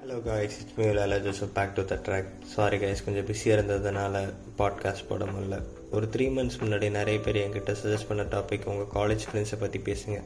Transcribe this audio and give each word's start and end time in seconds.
Hello 0.00 0.22
guys 0.22 0.56
it's 0.60 0.76
me 0.76 0.84
Lala 0.84 1.20
Joseph 1.20 1.54
back 1.54 1.74
to 1.74 1.84
the 1.84 1.94
track 1.94 2.24
sorry 2.44 2.76
guys 2.76 3.04
கொஞ்சம் 3.04 3.26
பிஸியாக 3.26 3.62
இருந்ததுனால 3.62 4.32
podcast 4.58 5.04
போட 5.08 5.24
முடியல. 5.24 5.62
ஒரு 5.90 6.08
த்ரீ 6.12 6.26
மந்த்ஸ் 6.36 6.58
முன்னாடி 6.60 6.90
நிறைய 6.90 7.20
பேர் 7.20 7.36
என்கிட்ட 7.36 7.76
சஜஸ்ட் 7.82 8.06
பண்ண 8.08 8.22
டாபிக் 8.22 8.64
உங்கள் 8.64 8.92
காலேஜ் 8.94 9.20
ஃப்ரெண்ட்ஸை 9.32 9.58
பற்றி 9.60 9.78
பேசுங்க. 9.78 10.22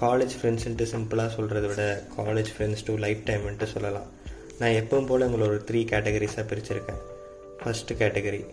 காலேஜ் 0.00 0.34
ஃப்ரெண்ட்ஸ்ன்ட்டு 0.42 0.86
சிம்பிளாக 0.92 1.30
சொல்கிறத 1.36 1.66
விட 1.66 2.02
காலேஜ் 2.18 2.50
ஃப்ரெண்ட்ஸ் 2.58 2.84
டு 2.84 2.96
லைஃப் 2.96 3.22
டைம்ன்ட்டு 3.24 3.64
சொல்லலாம். 3.64 4.06
நான் 4.58 4.70
எப்பவும் 4.70 5.06
போல் 5.06 5.26
உங்களை 5.26 5.46
ஒரு 5.46 5.62
த்ரீ 5.70 5.74
கேட்டகரிஸாக 5.74 6.46
பிரிச்சிருக்கேன். 6.52 7.00
ஃபஸ்ட்டு 7.64 7.98
கேட்டகரி 7.98 8.46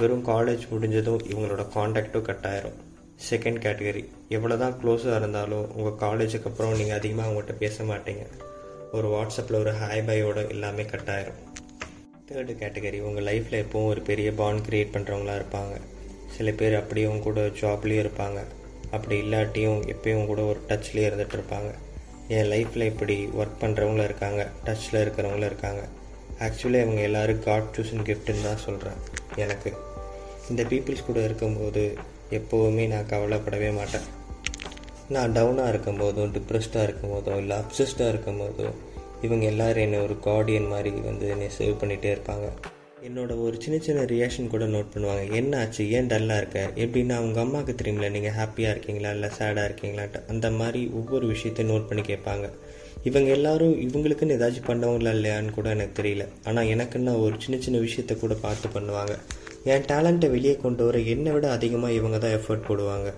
வெறும் 0.00 0.26
காலேஜ் 0.26 0.68
முடிஞ்சதும் 0.68 1.18
இவங்களோட 1.18 1.66
காண்டாக்டும் 1.74 2.22
கட் 2.22 2.44
ஆயிரும். 2.44 2.78
செகண்ட் 3.30 3.62
கேட்டகரி 3.66 4.08
எவ்வளோ 4.28 4.56
தான் 4.56 4.76
க்ளோஸாக 4.82 5.16
இருந்தாலும் 5.16 5.74
உங்கள் 5.74 6.10
காலேஜுக்கு 6.10 6.46
அப்புறம் 6.46 6.76
நீங்கள் 6.76 6.98
அதிகமாக 6.98 7.30
அவங்ககிட்ட 7.30 7.52
பேச 7.52 7.84
மாட்டீங்க. 7.84 8.26
ஒரு 8.92 9.08
வாட்ஸ்அப்பில் 9.08 9.58
ஒரு 9.58 9.72
ஹாய் 9.72 10.06
பையோட 10.06 10.48
எல்லாமே 10.48 10.84
கட் 10.84 11.06
ஆயிரும். 11.06 11.40
தேர்டு 12.28 12.52
கேட்டகரி 12.60 13.00
உங்கள் 13.00 13.24
லைஃப்பில் 13.24 13.64
எப்போவும் 13.64 13.86
ஒரு 13.86 14.00
பெரிய 14.00 14.32
பாண்ட் 14.32 14.66
க்ரியேட் 14.66 14.94
பண்ணுறவங்களா 14.94 15.42
இருப்பாங்க. 15.42 15.80
சில 16.36 16.50
பேர் 16.50 16.76
அப்படியே 16.76 17.06
உங்க 17.06 17.22
கூட 17.22 17.40
ஜாப்லேயும் 17.40 18.06
இருப்பாங்க. 18.06 18.40
அப்படி 18.90 19.20
இல்லாட்டியும் 19.20 19.94
எப்பயும் 19.94 20.26
கூட 20.26 20.42
ஒரு 20.42 20.60
டச்லேயே 20.68 21.06
இருந்துகிட்டு 21.08 21.38
இருப்பாங்க. 21.38 21.74
என் 22.28 22.50
லைஃப்பில் 22.50 22.84
இப்படி 22.84 23.28
ஒர்க் 23.38 23.60
பண்ணுறவங்களும் 23.60 24.04
இருக்காங்க 24.04 24.48
டச்சில் 24.64 25.00
இருக்கிறவங்களும் 25.04 25.50
இருக்காங்க. 25.52 25.82
ஆக்சுவலி 26.38 26.82
அவங்க 26.82 27.00
எல்லோரும் 27.00 27.42
காட் 27.42 27.72
சூசன் 27.72 28.02
கிஃப்ட்டுன்னு 28.02 28.42
தான் 28.42 28.56
சொல்கிறேன் 28.56 29.00
எனக்கு. 29.36 29.72
இந்த 30.50 30.62
பீப்புள்ஸ் 30.62 31.06
கூட 31.06 31.20
இருக்கும்போது 31.20 31.98
எப்போவுமே 32.30 32.86
நான் 32.86 33.08
கவலைப்படவே 33.08 33.74
மாட்டேன். 33.74 34.15
நான் 35.08 35.32
டவுனாக 35.32 35.68
இருக்கும் 35.68 35.96
போதும் 35.96 36.32
டிப்ரெஸ்டாக 36.32 36.82
இருக்கும் 36.82 37.10
போதும் 37.10 37.38
இல்லை 37.38 37.56
அப்சஸ்டாக 37.56 38.08
இருக்கும் 38.08 38.38
போதும் 38.38 38.74
இவங்க 39.22 39.44
எல்லாரும் 39.46 39.82
என்னை 39.82 39.98
ஒரு 39.98 40.16
கார்டியன் 40.24 40.68
மாதிரி 40.68 40.90
வந்து 40.90 41.28
என்னை 41.28 41.46
சேவ் 41.58 41.80
பண்ணிகிட்டே 41.80 42.10
இருப்பாங்க. 42.16 42.46
என்னோட 43.06 43.42
ஒரு 43.42 43.56
சின்ன 43.58 43.78
சின்ன 43.78 44.02
ரியாக்ஷன் 44.02 44.48
கூட 44.48 44.64
நோட் 44.64 44.92
பண்ணுவாங்க. 44.94 45.30
என்ன 45.30 45.58
ஆச்சு 45.58 45.90
ஏன் 45.90 46.06
டல்லாக 46.06 46.36
இருக்க? 46.36 46.70
எப்படின்னா 46.74 47.10
அவங்க 47.10 47.40
அம்மாவுக்கு 47.40 47.74
தெரியுங்களா 47.82 48.10
நீங்கள் 48.10 48.32
ஹாப்பியாக 48.32 48.74
இருக்கீங்களா 48.74 49.10
இல்லை 49.10 49.28
சேடாக 49.38 49.68
இருக்கீங்களான்ட்டு. 49.68 50.26
அந்த 50.26 50.50
மாதிரி 50.50 50.90
ஒவ்வொரு 50.94 51.26
விஷயத்தையும் 51.26 51.72
நோட் 51.74 51.86
பண்ணி 51.86 52.02
கேட்பாங்க. 52.02 52.48
இவங்க 53.02 53.30
எல்லாரும் 53.30 53.74
இவங்களுக்குன்னு 53.80 54.36
ஏதாச்சும் 54.38 54.68
பண்ணவங்களா 54.68 55.12
இல்லையான்னு 55.18 55.50
கூட 55.50 55.70
எனக்கு 55.70 56.02
தெரியல. 56.02 56.26
ஆனால் 56.44 56.66
எனக்குன்னா 56.66 57.20
ஒரு 57.20 57.36
சின்ன 57.38 57.62
சின்ன 57.62 57.78
விஷயத்த 57.78 58.18
கூட 58.18 58.34
பார்த்து 58.34 58.80
பண்ணுவாங்க. 58.80 59.16
என் 59.64 59.88
டேலண்ட்டை 59.92 60.30
வெளியே 60.30 60.56
கொண்டு 60.56 60.84
வர 60.84 60.98
என்னை 60.98 61.32
விட 61.32 61.50
அதிகமாக 61.50 61.92
இவங்க 61.92 62.18
தான் 62.18 62.30
எஃபர்ட் 62.30 62.68
போடுவாங்க. 62.68 63.12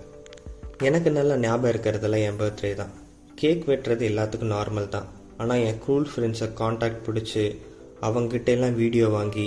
எனக்கு 0.87 1.09
நல்லா 1.15 1.35
ஞாபகம் 1.43 1.71
இருக்கிறதெல்லாம் 1.71 2.25
என் 2.25 2.37
பர்த்டே 2.41 2.69
தான். 2.81 2.91
கேக் 3.39 3.63
வெட்டுறது 3.69 4.03
எல்லாத்துக்கும் 4.09 4.53
நார்மல் 4.53 4.87
தான். 4.93 5.07
ஆனால் 5.41 5.63
என் 5.69 5.81
கூல் 5.85 6.07
ஃப்ரெண்ட்ஸை 6.11 6.47
காண்டாக்ட் 6.59 7.01
பிடிச்சி 7.07 7.43
அவங்ககிட்ட 8.07 8.49
எல்லாம் 8.57 8.77
வீடியோ 8.81 9.07
வாங்கி 9.15 9.45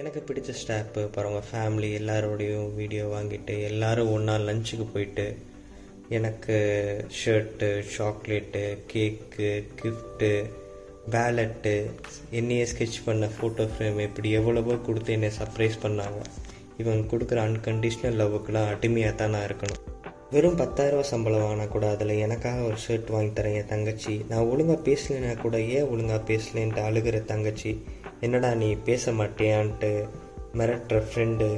எனக்கு 0.00 0.20
பிடிச்ச 0.28 0.54
ஸ்டாப்பு 0.60 1.00
அப்புறம் 1.06 1.28
அவங்க 1.28 1.42
ஃபேமிலி 1.50 1.90
எல்லாரோடையும் 2.00 2.70
வீடியோ 2.80 3.04
வாங்கிட்டு 3.14 3.56
எல்லாரும் 3.70 4.12
ஒன்றா 4.14 4.36
லஞ்சுக்கு 4.46 4.86
போயிட்டு 4.94 5.26
எனக்கு 6.18 6.56
shirt 7.20 7.68
chocolate 7.96 8.64
cake 8.92 9.50
gift 9.80 10.32
palette 11.14 11.76
என்னையே 12.40 12.64
ஸ்கெட்ச் 12.72 13.04
பண்ண 13.08 13.28
ஃபோட்டோ 13.36 13.66
ஃப்ரேம் 13.72 14.00
இப்படி 14.08 14.30
எவ்வளவோ 14.40 14.76
கொடுத்து 14.88 15.16
என்னை 15.18 15.32
சர்ப்ரைஸ் 15.40 15.84
பண்ணாங்க. 15.86 16.20
இவங்க 16.82 17.02
கொடுக்குற 17.12 17.40
அன்கண்டிஷ்னல் 17.48 18.20
லவ்வுக்கெலாம் 18.22 18.72
அடிமையாக 18.74 19.14
தான் 19.22 19.34
நான் 19.36 19.48
இருக்கணும். 19.50 19.82
வெறும் 20.32 20.58
பத்தாயிரரூவா 20.58 21.04
சம்பளம் 21.10 21.40
வாங்கினா 21.40 21.64
கூட 21.68 21.84
அதில் 21.90 22.12
எனக்காக 22.24 22.58
ஒரு 22.62 22.76
ஷர்ட் 22.82 23.08
வாங்கி 23.14 23.32
தரேன் 23.36 23.56
என் 23.60 23.70
தங்கச்சி. 23.70 24.12
நான் 24.28 24.48
ஒழுங்காக 24.50 24.78
பேசலைன்னா 24.88 25.32
கூட 25.40 25.56
ஏன் 25.60 25.88
ஒழுங்காக 25.92 26.20
பேசலேன்ட்டு 26.28 26.80
அழுகிற 26.88 27.24
தங்கச்சி. 27.24 27.72
என்னடா 28.20 28.50
நீ 28.54 28.68
பேச 28.88 29.12
மாட்டியான்ட்டு 29.12 29.90
மிரட்டுற 30.58 30.98
ஃப்ரெண்டு 31.08 31.48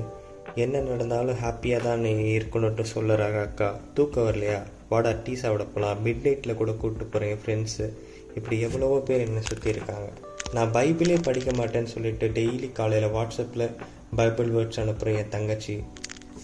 என்ன 0.55 0.81
நடந்தாலும் 0.81 1.41
ஹாப்பியாக 1.43 1.83
தான் 1.83 2.01
நீ 2.01 2.13
இருக்கணும்ட்டு 2.39 2.87
சொல்லுறாங்க 2.95 3.41
அக்கா. 3.49 3.69
தூக்கம் 3.95 4.27
வரலையா? 4.29 4.61
வாடா 4.89 5.13
டீ 5.25 5.35
சாப்பிட 5.35 5.67
போகலாம் 5.75 6.01
மிட் 6.07 6.25
நைட்டில் 6.25 6.59
கூட 6.63 6.73
கூப்பிட்டு 6.73 7.07
போகிறேன் 7.07 7.35
என் 7.35 7.43
ஃப்ரெண்ட்ஸு 7.45 7.89
இப்படி 8.35 8.59
எவ்வளவோ 8.69 8.99
பேர் 9.11 9.27
என்னை 9.27 9.43
சுற்றி 9.51 9.71
இருக்காங்க. 9.71 10.09
நான் 10.55 10.73
பைபிளே 10.79 11.19
படிக்க 11.29 11.51
மாட்டேன்னு 11.61 11.93
சொல்லிட்டு 11.97 12.29
டெய்லி 12.39 12.71
காலையில் 12.73 13.15
வாட்ஸ்அப்பில் 13.19 13.67
பைபிள் 14.15 14.51
வேர்ட்ஸ் 14.57 14.83
அனுப்புகிறேன் 14.85 15.21
என் 15.23 15.35
தங்கச்சி. 15.37 15.77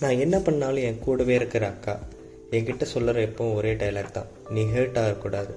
நான் 0.01 0.21
என்ன 0.25 0.37
பண்ணாலும் 0.47 0.87
என் 0.89 1.05
கூடவே 1.05 1.35
இருக்கிற 1.35 1.65
அக்கா. 1.75 1.97
என்கிட்ட 2.57 2.85
சொல்கிற 2.93 3.23
எப்பவும் 3.29 3.57
ஒரே 3.59 3.73
டைலாக் 3.81 4.17
தான். 4.19 4.29
நீ 4.55 4.63
ஹேர்ட் 4.75 5.01
ஆகக்கூடாது. 5.03 5.55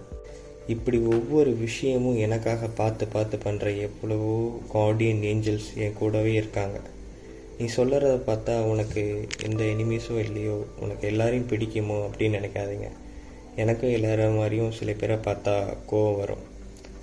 இப்படி 0.74 0.98
ஒவ்வொரு 1.14 1.52
விஷயமும் 1.66 2.18
எனக்காக 2.26 2.68
பார்த்து 2.80 3.06
பார்த்து 3.14 3.38
பண்ணுற 3.46 3.68
எவ்வளவோ 3.86 4.34
கார்டியன் 4.74 5.22
ஏஞ்சல்ஸ் 5.32 5.70
என் 5.84 5.98
கூடவே 6.00 6.34
இருக்காங்க. 6.34 6.80
நீ 7.58 7.66
சொல்கிறத 7.78 8.14
பார்த்தா 8.28 8.54
உனக்கு 8.72 9.02
எந்த 9.48 9.62
எனிமீஸும் 9.74 10.22
இல்லையோ 10.26 10.56
உனக்கு 10.84 11.04
எல்லாரையும் 11.12 11.50
பிடிக்குமோ 11.52 11.98
அப்படின்னு 12.08 12.40
நினைக்காதீங்க. 12.40 12.90
எனக்கும் 13.64 13.96
எல்லாரும் 13.98 14.40
மாதிரியும் 14.42 14.76
சில 14.80 14.94
பேரை 15.02 15.18
பார்த்தா 15.28 15.54
கோவம் 15.92 16.20
வரும். 16.22 16.44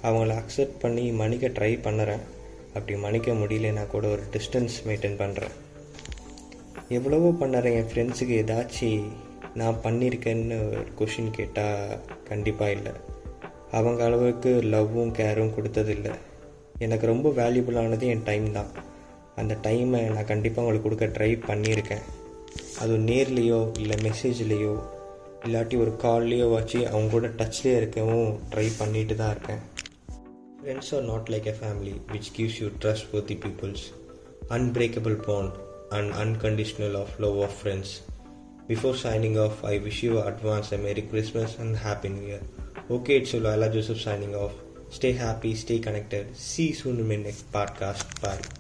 அவங்கள 0.09 0.35
அக்செப்ட் 0.43 0.83
பண்ணி 0.83 1.05
மன்னிக்க 1.21 1.49
ட்ரை 1.59 1.73
பண்ணுறேன். 1.87 2.25
அப்படி 2.75 2.97
மன்னிக்க 3.05 3.33
முடியலன்னா 3.41 3.85
கூட 3.95 4.07
ஒரு 4.17 4.25
டிஸ்டன்ஸ் 4.35 4.77
மெயின்டைன் 4.89 5.21
பண்ணுறேன் 5.23 5.57
எவ்வளவோ 6.97 7.31
பண்ணுறேன் 7.41 7.77
என் 7.79 7.89
ஃப்ரெண்ட்ஸுக்கு 7.91 8.35
ஏதாச்சும் 8.43 9.09
நான் 9.55 9.81
பண்ணியிருக்கேன்னு 9.83 10.69
ஒரு 10.69 10.85
கொஷின் 10.99 11.31
கேட்டால் 11.31 11.99
கண்டிப்பாக 12.25 12.73
இல்லை. 12.73 12.93
அவங்க 13.71 14.05
அளவுக்கு 14.05 14.61
லவ்வும் 14.63 15.13
கேரும் 15.13 15.55
கொடுத்ததில்லை. 15.57 16.15
எனக்கு 16.79 17.07
ரொம்ப 17.07 17.31
வேல்யூபுளானது 17.31 18.01
என் 18.01 18.23
டைம் 18.23 18.53
தான். 18.53 18.71
அந்த 19.37 19.57
டைமை 19.63 20.13
நான் 20.13 20.25
கண்டிப்பாக 20.25 20.69
உங்களுக்கு 20.69 20.89
கொடுக்க 20.89 21.07
ட்ரை 21.07 21.43
பண்ணியிருக்கேன். 21.47 22.05
அது 22.79 22.97
நேர்லேயோ 22.97 23.79
இல்லை 23.79 24.11
மெசேஜ்லேயோ 24.11 24.81
இல்லாட்டி 25.45 25.79
ஒரு 25.81 25.95
கால்லையோ 26.03 26.51
வச்சு 26.51 26.89
அவங்க 26.89 27.11
கூட 27.11 27.27
டச்லேயே 27.27 27.77
இருக்கவும் 27.77 28.41
ட்ரை 28.51 28.73
பண்ணிட்டு 28.79 29.17
தான் 29.17 29.31
இருக்கேன். 29.31 29.59
Friends 30.63 30.95
are 30.95 31.03
not 31.03 31.29
like 31.29 31.45
a 31.45 31.55
family 31.61 31.95
which 32.13 32.31
gives 32.37 32.61
you 32.61 32.69
trust 32.85 33.25
the 33.25 33.39
people's 33.45 33.85
unbreakable 34.49 35.15
bond 35.15 35.53
and 35.89 36.13
unconditional 36.13 37.01
of 37.01 37.09
love 37.19 37.43
of 37.43 37.55
friends 37.63 38.01
Before 38.69 38.95
signing 38.95 39.39
off, 39.39 39.65
I 39.65 39.79
wish 39.79 40.03
you 40.03 40.21
advance 40.21 40.73
a 40.73 40.79
Merry 40.79 41.01
Christmas 41.01 41.59
and 41.59 41.75
Happy 41.75 42.11
New 42.11 42.27
Year. 42.27 42.43
Okay, 42.91 43.17
it's 43.17 43.33
Lola 43.33 43.73
Joseph 43.73 43.99
signing 43.99 44.35
off. 44.35 44.53
Stay 44.91 45.13
happy, 45.13 45.55
stay 45.55 45.79
connected. 45.79 46.37
See 46.37 46.69
you 46.69 46.75
soon 46.75 46.99
in 46.99 47.09
my 47.09 47.17
next 47.17 47.51
podcast. 47.51 48.21
Bye. 48.21 48.58